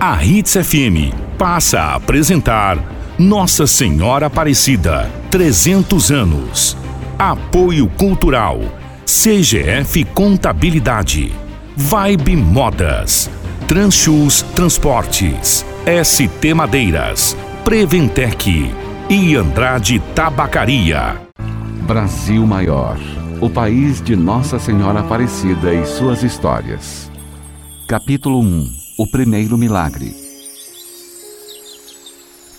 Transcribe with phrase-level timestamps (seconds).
[0.00, 2.78] A Hits FM passa a apresentar
[3.18, 6.76] Nossa Senhora Aparecida, 300 anos.
[7.18, 8.60] Apoio Cultural,
[9.04, 11.32] CGF Contabilidade,
[11.76, 13.28] Vibe Modas,
[13.66, 15.66] Transchus Transportes,
[16.04, 18.72] ST Madeiras, Preventec
[19.10, 21.20] e Andrade Tabacaria.
[21.88, 22.96] Brasil Maior,
[23.40, 27.10] o país de Nossa Senhora Aparecida e suas histórias.
[27.88, 30.12] Capítulo 1 O primeiro milagre.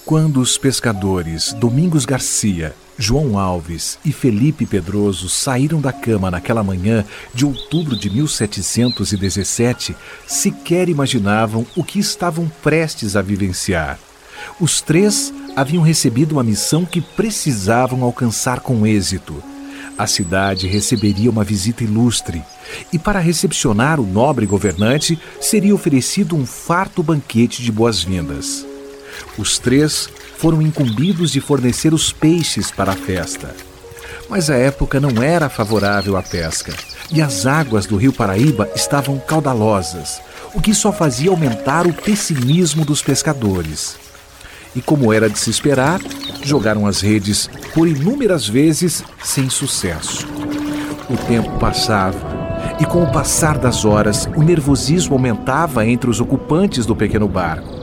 [0.05, 7.03] Quando os pescadores Domingos Garcia, João Alves e Felipe Pedroso saíram da cama naquela manhã
[7.33, 9.93] de outubro de 1717,
[10.25, 13.99] sequer imaginavam o que estavam prestes a vivenciar.
[14.61, 19.43] Os três haviam recebido uma missão que precisavam alcançar com êxito.
[19.99, 22.41] A cidade receberia uma visita ilustre,
[22.93, 28.65] e para recepcionar o nobre governante seria oferecido um farto banquete de boas-vindas.
[29.37, 33.53] Os três foram incumbidos de fornecer os peixes para a festa.
[34.29, 36.73] Mas a época não era favorável à pesca,
[37.11, 40.21] e as águas do rio Paraíba estavam caudalosas,
[40.53, 43.97] o que só fazia aumentar o pessimismo dos pescadores
[44.75, 45.99] e, como era de se esperar,
[46.43, 47.49] jogaram as redes
[47.79, 50.27] por inúmeras vezes sem sucesso.
[51.09, 52.19] O tempo passava
[52.77, 57.73] e, com o passar das horas, o nervosismo aumentava entre os ocupantes do pequeno barco.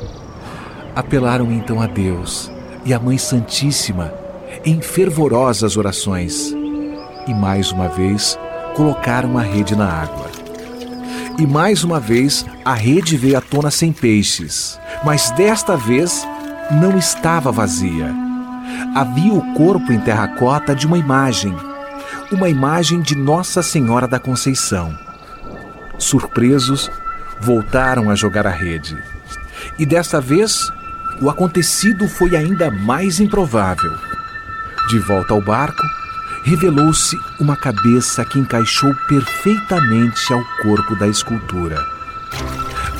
[0.94, 2.53] Apelaram então a Deus
[2.84, 4.12] e à Mãe Santíssima
[4.66, 6.55] em fervorosas orações
[7.27, 8.38] e, mais uma vez,
[8.75, 10.27] colocaram a rede na água.
[11.38, 16.28] E mais uma vez a rede veio à tona sem peixes, mas desta vez
[16.70, 18.25] não estava vazia.
[18.94, 21.55] Havia o corpo em terracota de uma imagem,
[22.32, 24.96] uma imagem de Nossa Senhora da Conceição.
[25.98, 26.91] Surpresos,
[27.41, 28.97] voltaram a jogar a rede.
[29.78, 30.70] E desta vez,
[31.20, 33.92] o acontecido foi ainda mais improvável.
[34.88, 35.82] De volta ao barco,
[36.44, 41.76] revelou-se uma cabeça que encaixou perfeitamente ao corpo da escultura.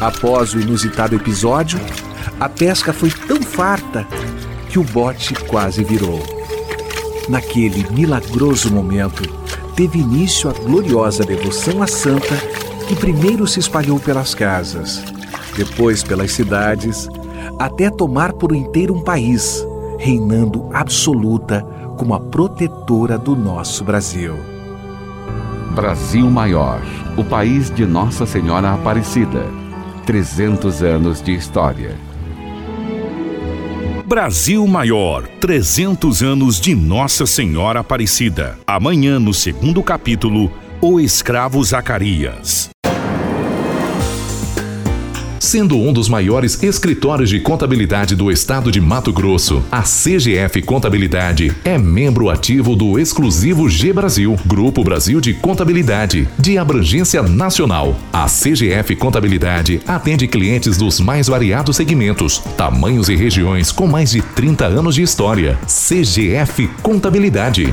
[0.01, 1.81] Após o inusitado episódio,
[2.39, 4.07] a pesca foi tão farta
[4.77, 6.21] que o bote quase virou.
[7.31, 9.23] Naquele milagroso momento,
[9.75, 12.37] teve início a gloriosa devoção à santa
[12.87, 15.03] que primeiro se espalhou pelas casas,
[15.57, 17.09] depois pelas cidades,
[17.59, 19.67] até tomar por inteiro um país,
[19.99, 21.63] reinando absoluta
[21.97, 24.35] como a protetora do nosso Brasil.
[25.75, 26.83] Brasil Maior,
[27.17, 29.47] o país de Nossa Senhora Aparecida.
[30.05, 31.97] 300 anos de história.
[34.07, 38.57] Brasil Maior, 300 anos de Nossa Senhora Aparecida.
[38.65, 42.71] Amanhã, no segundo capítulo, O Escravo Zacarias.
[45.47, 51.55] Sendo um dos maiores escritórios de contabilidade do estado de Mato Grosso, a CGF Contabilidade
[51.65, 57.95] é membro ativo do exclusivo G Brasil, Grupo Brasil de Contabilidade, de abrangência nacional.
[58.13, 64.23] A CGF Contabilidade atende clientes dos mais variados segmentos, tamanhos e regiões com mais de
[64.23, 65.57] 30 anos de história.
[65.69, 67.73] CGF Contabilidade.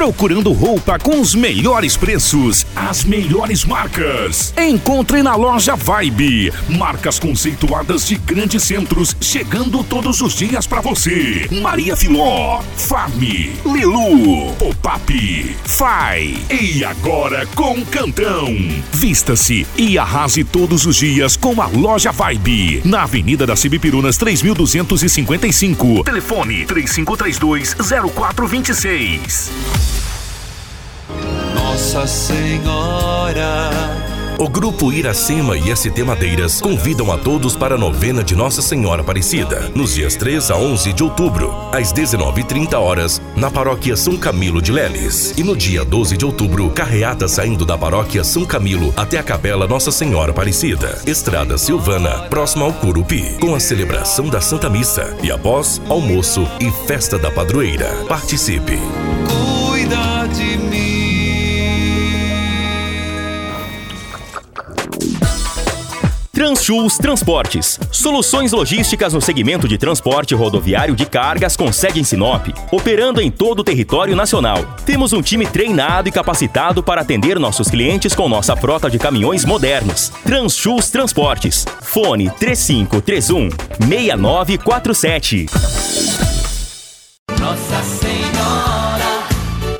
[0.00, 4.54] Procurando roupa com os melhores preços, as melhores marcas.
[4.56, 6.50] Encontre na loja Vibe.
[6.70, 11.46] Marcas conceituadas de grandes centros, chegando todos os dias para você.
[11.60, 16.34] Maria Filó, Fami, Lilu, Pop-up, Fai.
[16.48, 18.56] E agora com Cantão.
[18.94, 22.80] Vista-se e arrase todos os dias com a loja Vibe.
[22.86, 26.04] Na Avenida das Cibipirunas 3255.
[26.04, 29.89] Telefone 3532 0426.
[31.70, 33.70] Nossa Senhora.
[34.36, 39.02] O Grupo Iracema e ST Madeiras convidam a todos para a novena de Nossa Senhora
[39.02, 44.60] Aparecida, nos dias 3 a 11 de outubro, às 19h30 horas, na Paróquia São Camilo
[44.60, 45.32] de Leles.
[45.38, 49.68] E no dia 12 de outubro, carreata saindo da Paróquia São Camilo até a Capela
[49.68, 55.30] Nossa Senhora Aparecida, Estrada Silvana, próxima ao Curupi, com a celebração da Santa Missa e
[55.30, 57.90] após, almoço e festa da padroeira.
[58.08, 58.76] Participe!
[66.40, 67.78] Transchus Transportes.
[67.92, 73.30] Soluções logísticas no segmento de transporte rodoviário de cargas com sede em Sinop, operando em
[73.30, 74.56] todo o território nacional.
[74.86, 79.44] Temos um time treinado e capacitado para atender nossos clientes com nossa frota de caminhões
[79.44, 80.10] modernos.
[80.24, 81.66] Transchus Transportes.
[81.82, 83.50] Fone 3531
[83.86, 85.44] 6947.
[87.38, 87.82] Nossa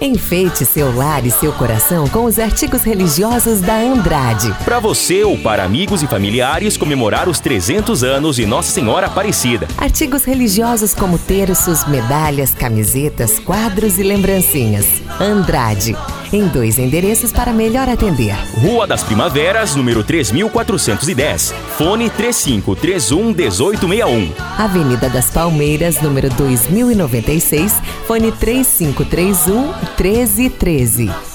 [0.02, 4.50] Enfeite seu lar e seu coração com os artigos religiosos da Andrade.
[4.64, 9.68] Para você ou para amigos e familiares comemorar os 300 anos de Nossa Senhora Aparecida.
[9.76, 14.86] Artigos religiosos como terços, medalhas, camisetas, quadros e lembrancinhas.
[15.20, 15.94] Andrade.
[16.32, 18.34] Em dois endereços para melhor atender.
[18.62, 21.52] Rua das Primaveras, número 3410.
[21.76, 24.32] Fone 3531 1861.
[24.56, 27.82] Avenida das Palmeiras, número 2096.
[28.06, 31.29] Fone 3531 1313.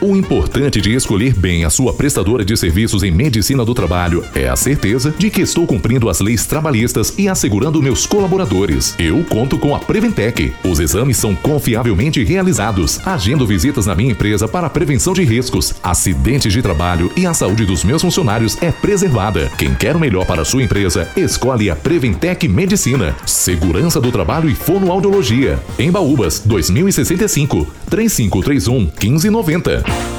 [0.00, 4.48] O importante de escolher bem a sua prestadora de serviços em medicina do trabalho é
[4.48, 8.94] a certeza de que estou cumprindo as leis trabalhistas e assegurando meus colaboradores.
[8.96, 10.52] Eu conto com a Preventec.
[10.62, 13.04] Os exames são confiavelmente realizados.
[13.04, 17.66] Agendo visitas na minha empresa para prevenção de riscos, acidentes de trabalho e a saúde
[17.66, 19.50] dos meus funcionários é preservada.
[19.58, 23.16] Quem quer o melhor para a sua empresa, escolhe a Preventec Medicina.
[23.26, 25.58] Segurança do trabalho e fonoaudiologia.
[25.76, 29.87] Em Baúbas, 2065, 3531 1590.
[29.88, 30.17] Thank you